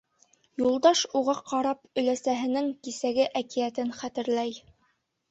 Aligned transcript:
Юлдаш, 0.59 1.01
уға 1.17 1.33
ҡарап, 1.49 1.81
өләсәһенең 2.01 2.71
кисәге 2.87 3.27
әкиәтен 3.41 3.93
хәтерләй. 3.99 4.57